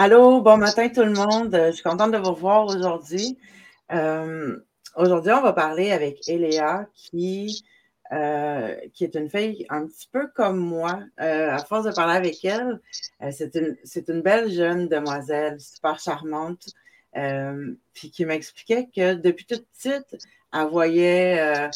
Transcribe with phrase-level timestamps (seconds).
[0.00, 1.50] Allô, bon matin tout le monde.
[1.52, 3.36] Je suis contente de vous revoir aujourd'hui.
[3.90, 4.56] Euh,
[4.94, 7.64] aujourd'hui, on va parler avec Eléa qui,
[8.12, 11.00] euh, qui est une fille un petit peu comme moi.
[11.20, 12.80] Euh, à force de parler avec elle,
[13.32, 13.76] c'est une,
[14.08, 16.66] une, belle jeune demoiselle, super charmante,
[17.92, 20.16] puis qui m'expliquait que depuis toute petite,
[20.52, 21.70] elle voyait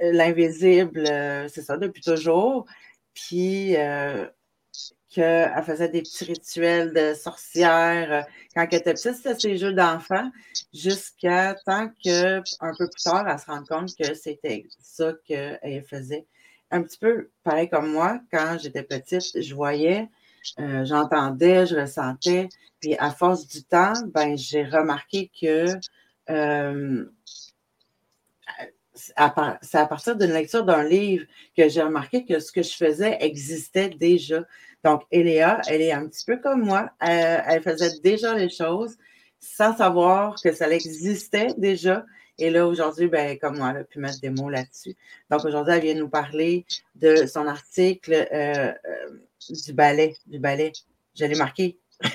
[0.00, 1.04] l'invisible,
[1.48, 2.66] c'est ça, depuis toujours.
[3.14, 3.74] Puis
[5.08, 8.12] qu'elle faisait des petits rituels de sorcière.
[8.12, 8.22] Euh,
[8.54, 10.30] quand elle était petite, c'était ses jeux d'enfant,
[10.72, 15.84] jusqu'à tant que, un peu plus tard, elle se rende compte que c'était ça qu'elle
[15.88, 16.26] faisait.
[16.70, 20.08] Un petit peu pareil comme moi, quand j'étais petite, je voyais,
[20.58, 22.48] euh, j'entendais, je ressentais.
[22.80, 25.66] Puis à force du temps, ben, j'ai remarqué que
[26.30, 27.04] euh,
[29.62, 31.24] c'est à partir d'une lecture d'un livre
[31.56, 34.44] que j'ai remarqué que ce que je faisais existait déjà.
[34.84, 36.90] Donc, Eléa, elle est un petit peu comme moi.
[37.00, 38.96] Elle, faisait déjà les choses
[39.40, 42.04] sans savoir que ça existait déjà.
[42.38, 44.96] Et là, aujourd'hui, ben, comme moi, elle a pu mettre des mots là-dessus.
[45.30, 49.18] Donc, aujourd'hui, elle vient nous parler de son article euh, euh,
[49.50, 50.14] du ballet.
[50.26, 50.72] Du ballet.
[51.14, 51.78] Je l'ai marqué.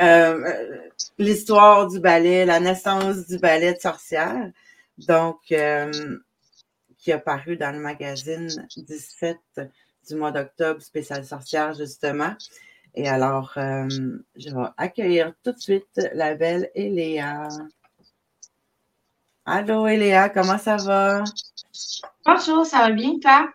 [0.00, 0.78] Euh,
[1.18, 4.50] l'histoire du ballet, la naissance du ballet de sorcière.
[5.06, 5.52] Donc,
[6.98, 9.38] qui a paru dans le magazine 17
[10.08, 12.34] du mois d'octobre, spécial sorcière, justement.
[12.94, 13.86] Et alors, euh,
[14.36, 17.48] je vais accueillir tout de suite la belle Eléa.
[19.44, 21.22] Allô, Eléa, comment ça va?
[22.24, 23.48] Bonjour, ça va bien, toi?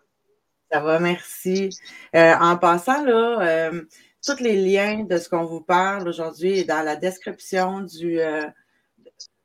[0.70, 1.70] Ça va, merci.
[2.14, 3.82] Euh, en passant, là, euh,
[4.24, 8.18] tous les liens de ce qu'on vous parle aujourd'hui est dans la description du,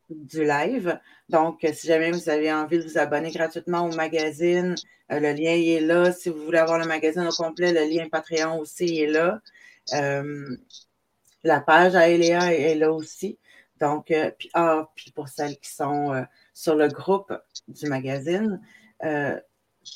[0.10, 1.00] du live.
[1.30, 4.76] Donc, si jamais vous avez envie de vous abonner gratuitement au magazine,
[5.12, 6.12] euh, le lien est là.
[6.12, 9.42] Si vous voulez avoir le magazine au complet, le lien Patreon aussi est là.
[9.94, 10.56] Euh,
[11.44, 13.38] la page à Eléa est, là aussi.
[13.80, 17.34] Donc, euh, puis, ah, puis pour celles qui sont sur le groupe
[17.68, 18.62] du magazine,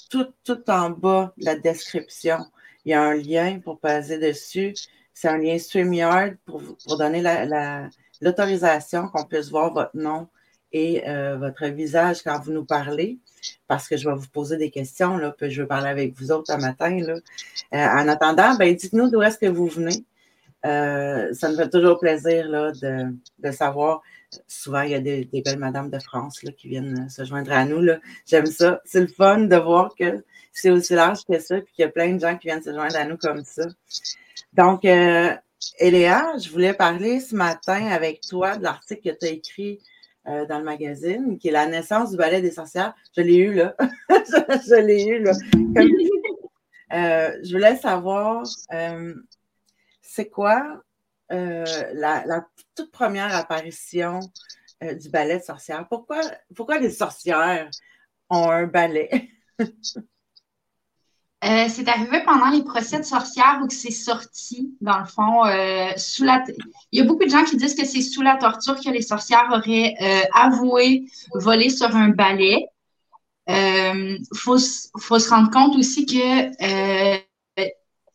[0.10, 2.40] tout, tout en bas de la description,
[2.86, 4.74] il y a un lien pour passer dessus.
[5.14, 7.24] C'est un lien StreamYard pour, pour donner
[8.22, 10.28] l'autorisation qu'on puisse voir votre nom
[10.74, 13.20] et euh, votre visage quand vous nous parlez,
[13.68, 16.32] parce que je vais vous poser des questions, là, puis je veux parler avec vous
[16.32, 16.98] autres un matin.
[17.00, 17.14] Là.
[17.14, 20.04] Euh, en attendant, ben, dites-nous d'où est-ce que vous venez.
[20.66, 24.02] Euh, ça me fait toujours plaisir là, de, de, savoir.
[24.48, 27.52] Souvent, il y a des, des, belles madames de France là, qui viennent se joindre
[27.52, 27.86] à nous.
[28.26, 28.82] J'aime ça.
[28.86, 30.24] C'est le fun de voir que
[30.54, 32.72] c'est aussi large que ça, puis qu'il y a plein de gens qui viennent se
[32.72, 33.64] joindre à nous comme ça.
[34.54, 35.36] Donc, euh,
[35.80, 39.80] Eléa, je voulais parler ce matin avec toi de l'article que tu as écrit
[40.28, 42.94] euh, dans le magazine, qui est La naissance du ballet des sorcières.
[43.18, 43.76] Je l'ai eu là.
[44.10, 45.34] je, l'ai eu là.
[46.94, 49.16] Euh, je voulais savoir, euh,
[50.02, 50.82] c'est quoi
[51.30, 54.20] la, toute première apparition
[54.82, 55.88] du ballet de sorcières?
[55.90, 56.22] Pourquoi,
[56.56, 57.70] pourquoi les sorcières
[58.30, 59.30] ont un ballet?
[61.44, 65.92] Euh, c'est arrivé pendant les procès de sorcières où c'est sorti, dans le fond, euh,
[65.98, 66.42] sous la.
[66.92, 69.02] Il y a beaucoup de gens qui disent que c'est sous la torture que les
[69.02, 72.66] sorcières auraient euh, avoué voler sur un balai.
[73.50, 74.58] Il faut,
[74.98, 76.50] faut, se rendre compte aussi que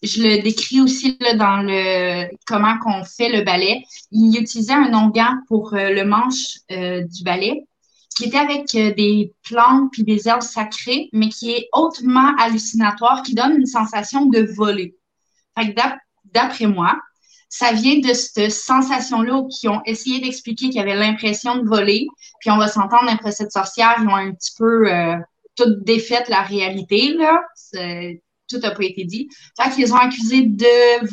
[0.02, 3.84] je le décris aussi là, dans le comment qu'on fait le balai.
[4.10, 7.67] Il utilisait un onguent pour le manche du balai
[8.16, 13.22] qui était avec euh, des plantes puis des herbes sacrées, mais qui est hautement hallucinatoire,
[13.22, 14.96] qui donne une sensation de voler.
[16.24, 16.98] d'après moi,
[17.48, 22.06] ça vient de cette sensation-là qui ont essayé d'expliquer qu'ils avaient l'impression de voler.
[22.40, 25.16] Puis on va s'entendre, procès de sorcière, ils ont un petit peu euh,
[25.56, 27.42] tout défait la réalité, là.
[28.50, 29.28] Tout n'a pas été dit.
[29.60, 31.06] Fait qu'ils ont accusé de,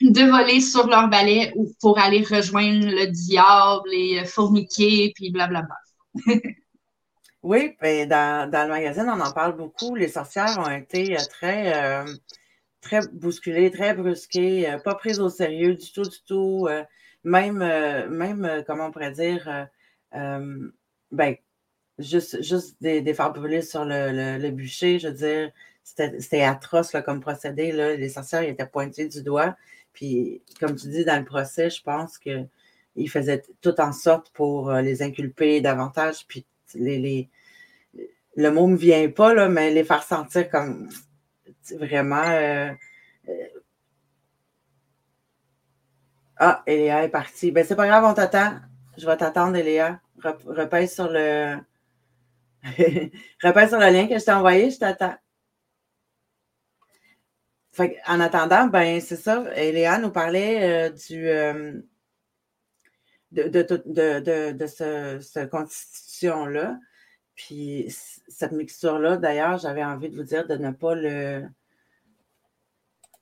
[0.00, 5.76] de voler sur leur balai pour aller rejoindre le diable et euh, fourniquer, puis blablabla
[7.42, 9.94] oui, ben, dans, dans, le magazine, on en parle beaucoup.
[9.94, 12.04] Les sorcières ont été euh, très, euh,
[12.80, 16.68] très bousculées, très brusquées, euh, pas prises au sérieux du tout, du tout.
[17.24, 19.68] même, même comment on pourrait dire,
[20.12, 21.36] ben,
[21.98, 23.14] juste, juste des, des
[23.62, 25.52] sur le, le, bûcher, je veux dire,
[25.82, 27.72] c'était atroce comme procédé.
[27.72, 27.94] Là.
[27.96, 29.56] Les sorcières étaient pointées du doigt.
[29.92, 32.46] Puis, comme tu dis, dans le procès, je pense que
[32.96, 37.28] il faisait tout en sorte pour euh, les inculper davantage, puis les,
[38.36, 40.88] le mot me vient pas, là, mais les faire sentir comme
[41.72, 42.22] vraiment.
[42.22, 42.72] Euh,
[43.28, 43.46] euh,
[46.36, 47.52] ah, Eléa est partie.
[47.52, 48.58] Ben, c'est pas grave, on t'attend.
[48.98, 50.00] Je vais t'attendre, Eléa.
[50.22, 51.56] Repèse sur le.
[53.42, 55.14] Repèse sur le lien que je t'ai envoyé, je t'attends.
[58.06, 61.28] en attendant, ben c'est ça, Léa nous parlait du
[63.34, 63.82] de, de,
[64.20, 66.78] de, de, ce, cette constitution-là.
[67.34, 67.86] Puis
[68.28, 71.44] cette mixture-là, d'ailleurs, j'avais envie de vous dire de ne pas le.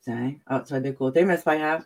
[0.03, 1.85] Tiens, ah, tu vas de côté, mais c'est pas grave.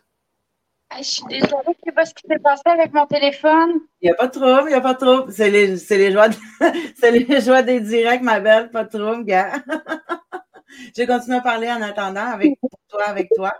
[0.97, 3.81] Je suis désolée, je sais pas ce qui s'est passé avec mon téléphone.
[4.01, 5.31] Il n'y a pas de trouble, il n'y a pas de trouble.
[5.31, 6.29] C'est les, les, joies
[7.03, 9.61] les joies des directs, ma belle, pas de trouble, gars.
[10.95, 12.57] je vais continuer à parler en attendant avec
[12.89, 13.53] toi, avec toi.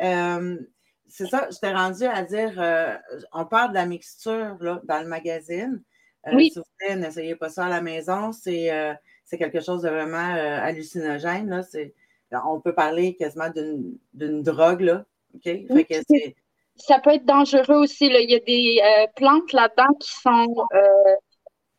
[0.00, 0.58] Euh,
[1.08, 2.96] c'est ça, je t'ai rendu à dire, euh,
[3.32, 5.82] on parle de la mixture là, dans le magazine.
[6.26, 6.50] Euh, oui.
[6.50, 8.32] S'il vous plaît, n'essayez pas ça à la maison.
[8.32, 8.70] C'est,
[9.30, 11.48] quelque chose de vraiment hallucinogène.
[11.50, 12.42] Là.
[12.46, 14.80] on peut parler quasiment d'une, drogue.
[14.80, 15.04] Là.
[15.42, 15.94] Fait que
[16.76, 18.08] ça peut être dangereux aussi.
[18.08, 18.20] Là.
[18.20, 21.14] Il y a des euh, plantes là-dedans qui sont euh,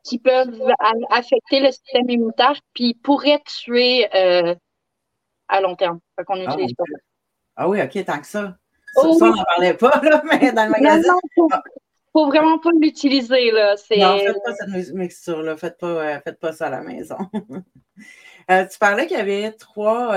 [0.04, 0.62] qui peuvent
[1.10, 4.56] affecter le système immunitaire puis pourraient tuer euh,
[5.48, 6.00] à long terme.
[6.16, 6.84] Fait qu'on ah, pas.
[7.56, 8.58] Ah oui, OK, tant que ça.
[8.96, 11.16] Oh ça, on n'en parlait pas, là, mais dans le magasin.
[11.36, 11.50] Il ne
[12.12, 13.52] faut, vraiment pas l'utiliser.
[13.52, 13.76] Là.
[13.98, 15.58] Non, faites pas cette mixture-là.
[15.58, 17.18] Faites pas, faites pas ça à la maison.
[18.50, 20.16] tu parlais qu'il y avait trois,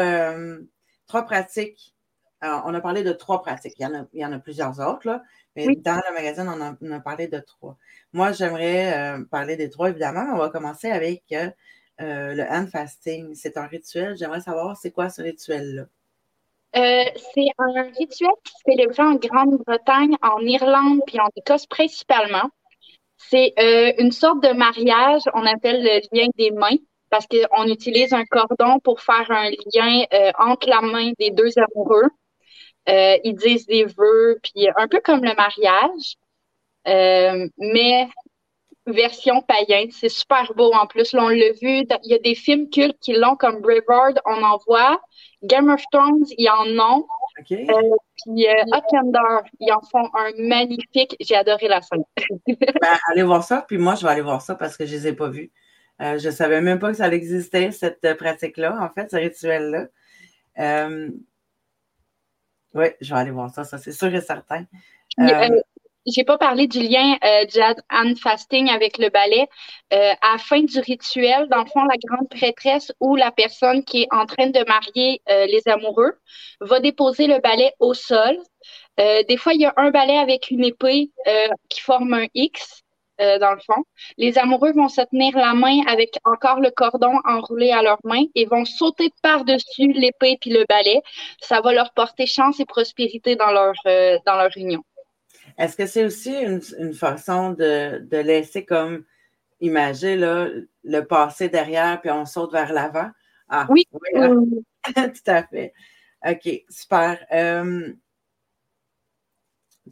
[1.06, 1.94] trois pratiques
[2.40, 3.75] alors, on a parlé de trois pratiques.
[3.78, 5.23] Il y en a, plusieurs autres, là,
[5.56, 7.76] mais dans le magazine, on a, parlé de trois.
[8.12, 10.26] Moi, j'aimerais euh, parler des trois, évidemment.
[10.34, 11.50] On va commencer avec euh,
[12.00, 13.34] euh, le hand fasting.
[13.34, 14.16] C'est un rituel.
[14.16, 15.87] J'aimerais savoir, c'est quoi ce rituel-là?
[16.75, 22.50] C'est un rituel qui se célèbre en Grande-Bretagne, en Irlande, puis en Écosse principalement.
[23.17, 23.55] C'est
[23.99, 26.76] une sorte de mariage, on appelle le lien des mains,
[27.11, 30.05] parce qu'on utilise un cordon pour faire un lien
[30.38, 32.08] entre la main des deux amoureux.
[32.88, 36.16] Euh, ils disent des vœux, puis un peu comme le mariage,
[36.88, 38.08] euh, mais
[38.92, 39.87] version païen.
[39.90, 41.12] C'est super beau en plus.
[41.12, 41.84] Là, on l'a vu.
[41.84, 45.00] Il y a des films cultes qui l'ont comme Braveheart, on en voit.
[45.42, 47.06] Game of Thrones, ils en ont.
[47.40, 47.66] Okay.
[47.70, 48.62] Euh, puis euh,
[49.60, 51.16] ils en font un magnifique.
[51.20, 52.04] J'ai adoré la scène.
[52.46, 53.64] ben, allez voir ça.
[53.66, 55.50] Puis moi, je vais aller voir ça parce que je ne les ai pas vus.
[55.98, 59.87] je ne savais même pas que ça existait, cette pratique-là, en fait, ce rituel-là.
[62.75, 64.64] Oui, je vais aller voir ça, ça c'est sûr et certain.
[65.19, 65.60] Euh, euh,
[66.15, 69.49] j'ai pas parlé du lien euh, du fasting avec le ballet.
[69.91, 74.03] à la fin du rituel, dans le fond, la grande prêtresse ou la personne qui
[74.03, 76.19] est en train de marier les amoureux
[76.61, 78.39] va déposer le ballet au sol.
[78.99, 81.11] des fois, il y a un ballet avec une épée
[81.69, 82.83] qui forme un X.
[83.21, 83.85] Euh, dans le fond.
[84.17, 88.25] Les amoureux vont se tenir la main avec encore le cordon enroulé à leurs mains
[88.35, 91.03] et vont sauter par-dessus l'épée puis le balai.
[91.39, 94.83] Ça va leur porter chance et prospérité dans leur, euh, dans leur union.
[95.61, 99.05] Est-ce que c'est aussi une, façon de, laisser comme
[99.61, 100.49] imager là,
[100.85, 103.11] le passé derrière puis on saute vers l'avant?
[103.47, 103.87] Ah, oui.
[104.17, 104.43] Hein?
[104.95, 105.75] Tout à fait.
[106.27, 107.27] OK, super.
[107.31, 107.93] Euh,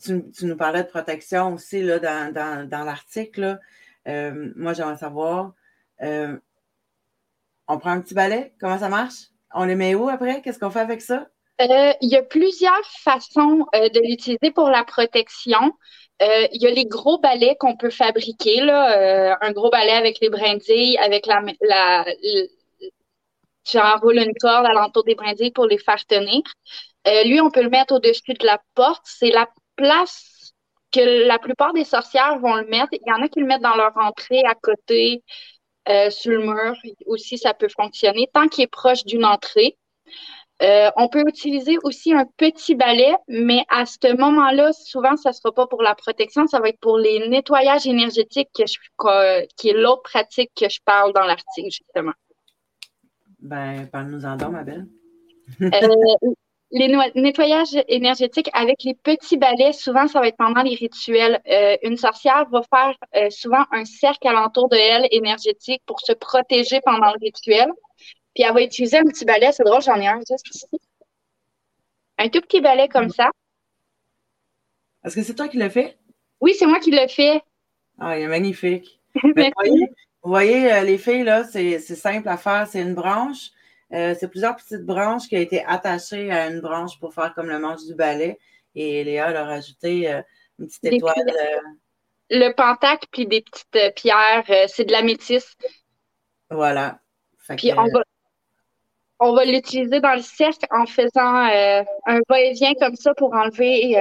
[0.02, 3.60] tu, nous parlais de protection aussi là, dans, l'article.
[4.06, 5.52] Euh, moi, j'aimerais savoir,
[6.00, 6.38] euh,
[7.66, 9.26] on prend un petit balai, comment ça marche?
[9.52, 10.40] On les met où après?
[10.40, 11.28] Qu'est-ce qu'on fait avec ça?
[11.60, 15.72] Euh, il y a plusieurs façons de l'utiliser pour la protection.
[16.20, 20.30] Il y a les gros balais qu'on peut fabriquer, là, un gros balai avec les
[20.30, 22.04] brindilles, avec la, la,
[23.64, 26.42] j'enroule une corde alentour des brindilles pour les faire tenir.
[27.24, 29.02] lui, on peut le mettre au-dessus de la porte.
[29.04, 30.38] C'est la place
[30.92, 32.88] que la plupart des sorcières vont le mettre.
[32.92, 35.22] Il y en a qui le mettent dans leur entrée à côté,
[35.88, 36.74] euh, sur le mur
[37.06, 39.76] aussi, ça peut fonctionner, tant qu'il est proche d'une entrée.
[40.62, 45.34] Euh, on peut utiliser aussi un petit balai, mais à ce moment-là, souvent, ça ne
[45.34, 49.68] sera pas pour la protection, ça va être pour les nettoyages énergétiques, que je, qui
[49.68, 52.12] est l'autre pratique que je parle dans l'article, justement.
[53.40, 54.86] Ben, parle-nous-en donc, ma belle.
[55.62, 55.70] Euh,
[56.70, 61.40] les nettoyages énergétiques avec les petits balais, souvent, ça va être pendant les rituels.
[61.48, 66.12] Euh, une sorcière va faire euh, souvent un cercle alentour de elle énergétique pour se
[66.12, 67.68] protéger pendant le rituel.
[68.38, 69.50] Puis elle va utiliser un petit balai.
[69.50, 70.66] C'est drôle, j'en ai un juste ici.
[72.18, 73.32] Un tout petit balai comme ça.
[75.04, 75.98] Est-ce que c'est toi qui l'as fait?
[76.40, 77.42] Oui, c'est moi qui l'ai fait.
[77.98, 79.00] Ah, il est magnifique.
[79.24, 79.86] vous voyez,
[80.22, 82.68] vous voyez euh, les filles, là, c'est simple à faire.
[82.68, 83.50] C'est une branche
[83.92, 87.48] euh, c'est plusieurs petites branches qui ont été attachées à une branche pour faire comme
[87.48, 88.38] le manche du balai.
[88.76, 90.22] Et Léa leur a ajouté euh,
[90.60, 91.14] une petite étoile.
[91.26, 91.60] Euh,
[92.30, 94.44] le pentacle, puis des petites pierres.
[94.68, 95.56] c'est de la métisse.
[96.50, 97.00] Voilà.
[97.56, 98.04] puis on va,
[99.46, 101.46] l'utiliser dans le cercle en faisant
[102.06, 103.96] un va-et-vient comme ça pour enlever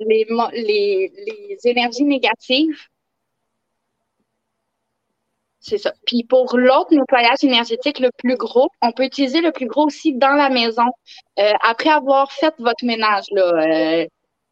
[0.00, 2.76] les, les énergies négatives.
[5.68, 5.92] C'est ça.
[6.06, 10.12] Puis pour l'autre nettoyage énergétique, le plus gros, on peut utiliser le plus gros aussi
[10.14, 10.86] dans la maison.
[11.40, 14.06] Euh, après avoir fait votre ménage, là, euh,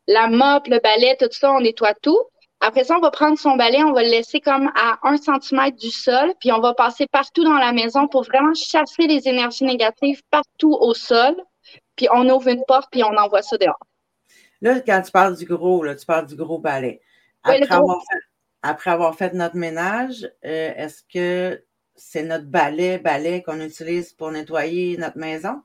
[0.09, 2.19] la mop, le balai, tout ça, on nettoie tout.
[2.67, 5.77] Après ça, on va prendre son balai, on va le laisser comme à un centimètre
[5.77, 9.65] du sol, puis on va passer partout dans la maison pour vraiment chasser les énergies
[9.65, 11.37] négatives partout au sol.
[11.95, 13.87] Puis on ouvre une porte, puis on envoie ça dehors.
[14.63, 17.03] Là, quand tu parles du gros, là, tu parles du gros balai.
[17.43, 18.21] Après, avoir, fait,
[18.63, 21.63] après avoir fait notre ménage, euh, est-ce que
[21.95, 25.61] c'est notre balai, balai qu'on utilise pour nettoyer notre maison?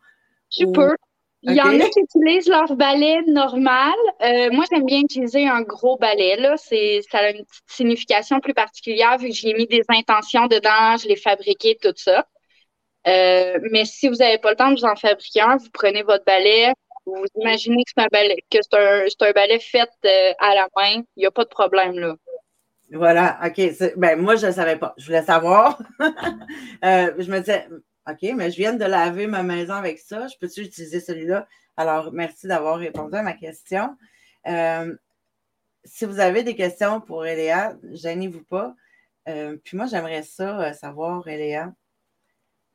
[0.49, 0.97] Tu peux.
[1.43, 3.93] Il y en a qui utilisent leur balai normal.
[4.21, 6.35] Euh, moi, j'aime bien utiliser un gros balai.
[6.35, 6.57] Là.
[6.57, 10.97] C'est, ça a une petite signification plus particulière vu que j'ai mis des intentions dedans,
[11.01, 12.27] je l'ai fabriqué, tout ça.
[13.07, 16.03] Euh, mais si vous n'avez pas le temps de vous en fabriquer un, vous prenez
[16.03, 16.73] votre balai,
[17.05, 20.55] vous imaginez que c'est un balai, que c'est un, c'est un balai fait euh, à
[20.55, 22.15] la main, il n'y a pas de problème là.
[22.91, 23.61] Voilà, OK.
[23.97, 24.95] Ben, moi, je ne savais pas.
[24.97, 25.79] Je voulais savoir.
[26.81, 27.67] je me disais,
[28.09, 30.27] OK, mais je viens de laver ma maison avec ça.
[30.27, 31.47] Je peux-tu utiliser celui-là?
[31.77, 33.95] Alors, merci d'avoir répondu à ma question.
[34.47, 34.95] Euh,
[35.83, 38.75] si vous avez des questions pour Eléa, gênez-vous pas.
[39.27, 41.73] Euh, puis moi, j'aimerais ça euh, savoir, Eléa.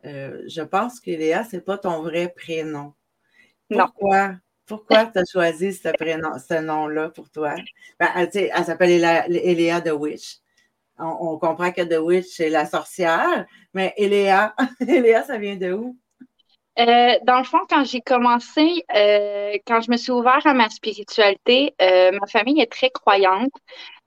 [0.04, 2.94] je pense qu'Eléa, ce n'est pas ton vrai prénom.
[3.70, 4.36] Pourquoi?
[4.66, 7.54] Pourquoi tu as choisi ce prénom, ce nom-là pour toi?
[8.00, 10.38] Ben, elle, elle s'appelle Eléa de Witch
[10.98, 15.96] on, comprend que The Witch, c'est la sorcière, mais Eléa, Eléa, ça vient de où?
[16.78, 20.68] Euh, dans le fond, quand j'ai commencé, euh, quand je me suis ouvert à ma
[20.68, 23.52] spiritualité, euh, ma famille est très croyante.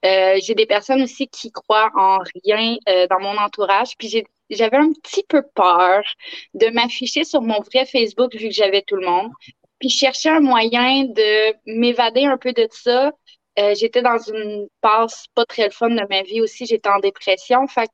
[0.04, 2.78] j'ai des personnes aussi qui croient en rien
[3.10, 3.96] dans mon entourage.
[3.98, 6.04] Puis j'avais un petit peu peur
[6.54, 9.32] de m'afficher sur mon vrai Facebook vu que j'avais tout le monde.
[9.80, 13.12] Puis je cherchais un moyen de m'évader un peu de ça,
[13.60, 16.66] euh, j'étais dans une passe pas très fun de ma vie aussi.
[16.66, 17.68] J'étais en dépression.
[17.68, 17.90] Fait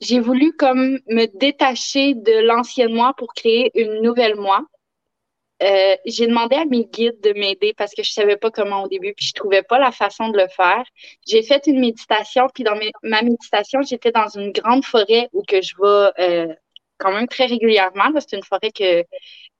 [0.00, 4.64] j'ai voulu comme me détacher de l'ancienne moi pour créer une nouvelle moi.
[5.62, 8.88] Euh, j'ai demandé à mes guides de m'aider parce que je savais pas comment au
[8.88, 10.84] début, puis je trouvais pas la façon de le faire.
[11.28, 15.60] J'ai fait une méditation, puis dans ma méditation, j'étais dans une grande forêt où que
[15.60, 16.54] je vais euh,
[16.98, 18.10] quand même très régulièrement.
[18.20, 19.04] C'est une forêt que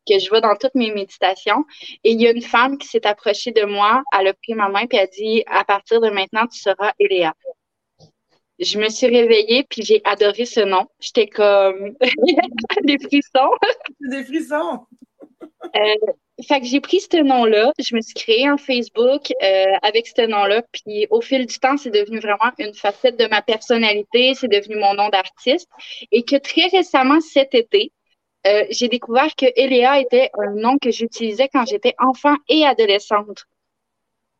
[0.09, 1.64] que je vois dans toutes mes méditations.
[2.04, 4.69] Et il y a une femme qui s'est approchée de moi, elle a pris ma
[4.69, 7.35] main et a dit À partir de maintenant, tu seras Eléa.
[8.59, 10.87] Je me suis réveillée puis j'ai adoré ce nom.
[11.00, 11.95] J'étais comme
[12.85, 13.50] des frissons.
[14.00, 14.87] des frissons.
[15.76, 16.12] euh,
[16.47, 20.26] fait que j'ai pris ce nom-là, je me suis créée un Facebook euh, avec ce
[20.26, 24.49] nom-là, puis au fil du temps, c'est devenu vraiment une facette de ma personnalité, c'est
[24.49, 25.69] devenu mon nom d'artiste,
[26.12, 27.92] et que très récemment, cet été,
[28.47, 33.47] euh, j'ai découvert que Eléa était un nom que j'utilisais quand j'étais enfant et adolescente.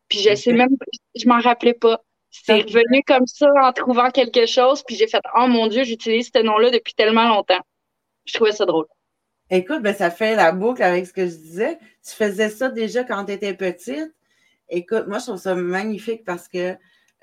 [0.09, 0.77] Puis je sais même,
[1.15, 2.03] je m'en rappelais pas.
[2.31, 6.31] C'est revenu comme ça en trouvant quelque chose, puis j'ai fait Oh mon Dieu, j'utilise
[6.35, 7.61] ce nom-là depuis tellement longtemps.
[8.25, 8.87] Je trouvais ça drôle.
[9.51, 11.79] Écoute, ben, ça fait la boucle avec ce que je disais.
[12.07, 14.15] Tu faisais ça déjà quand tu étais petite?
[14.69, 16.77] Écoute, moi, je trouve ça magnifique parce que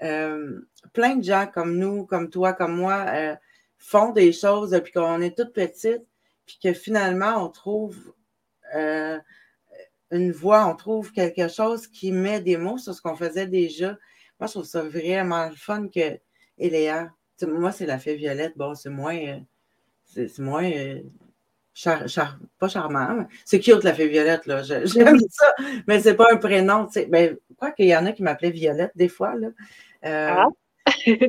[0.04, 0.60] euh,
[0.94, 3.36] plein de gens comme nous, comme toi, comme moi, euh,
[3.78, 6.04] font des choses depuis qu'on est toute petite
[6.48, 8.13] puis que finalement, on trouve
[8.74, 9.20] euh,
[10.12, 13.98] une voix, on trouve quelque chose qui met des mots sur ce qu'on faisait déjà.
[14.39, 16.20] Moi, je trouve ça vraiment fun que
[16.58, 17.12] Eléa,
[17.46, 18.54] moi, c'est la fée violette.
[18.56, 19.18] Bon, c'est moins.
[19.18, 19.39] Euh,
[20.06, 20.72] c'est moins.
[20.72, 21.01] Euh,
[22.58, 24.63] pas charmant, c'est cute la fée violette, là.
[24.86, 25.54] J'aime ça,
[25.86, 26.88] mais c'est pas un prénom.
[26.88, 27.06] Tu sais.
[27.06, 29.50] Ben, quoi qu'il y en a qui m'appelaient Violette des fois, là.
[30.04, 30.48] ah.
[31.06, 31.20] c'est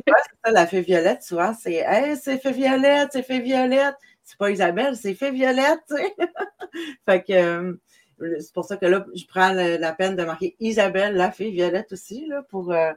[0.43, 3.95] ça, la fée violette, souvent, c'est Hey, c'est fée violette, c'est fée violette
[4.29, 5.91] c'est pas Isabelle, c'est fait Violette,
[7.05, 7.73] fait que euh,
[8.39, 11.93] c'est pour ça que là, je prends la, peine de marquer Isabelle, la fille Violette
[11.93, 12.91] aussi, là, pour euh,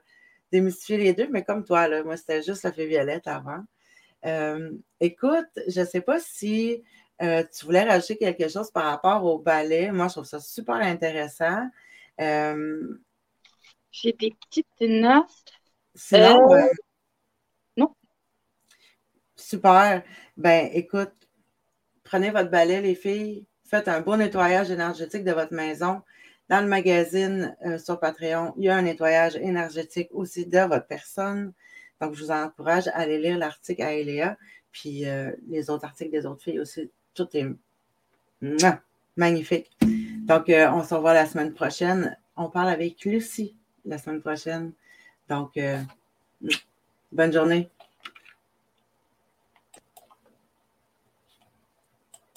[0.51, 3.65] démystifier les deux, mais comme toi, là, moi, c'était juste la fille Violette avant.
[4.27, 6.83] Euh, écoute, je ne sais pas si
[7.19, 9.91] tu voulais rajouter quelque chose par rapport au ballet.
[9.91, 11.67] Moi, je trouve ça super intéressant.
[12.19, 15.55] J'ai des petites notes.
[15.95, 16.41] Sinon,
[17.77, 17.95] non.
[19.37, 20.03] Super.
[20.37, 21.22] Ben, écoute,
[22.13, 26.03] prenez votre balai, les filles, faites un beau nettoyage énergétique de votre maison.
[26.51, 30.87] Dans le magazine euh, sur Patreon, il y a un nettoyage énergétique aussi de votre
[30.87, 31.55] personne.
[32.03, 34.37] Donc, je vous encourage à aller lire l'article à Eléa,
[34.73, 36.91] puis euh, les autres articles des autres filles aussi.
[37.15, 37.47] Tout est
[39.17, 39.71] magnifique.
[40.27, 42.19] Donc, euh, on se revoit la semaine prochaine.
[42.37, 44.73] On parle avec Lucie la semaine prochaine.
[45.31, 45.59] Donc,
[47.11, 47.71] bonne journée.